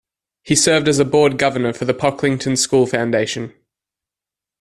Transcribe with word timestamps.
He 0.41 0.55
serves 0.55 0.87
as 0.89 0.97
a 0.97 1.05
Board 1.05 1.37
Governor 1.37 1.73
for 1.73 1.85
The 1.85 1.93
Pocklington 1.93 2.57
School 2.57 2.87
Foundation. 2.87 3.53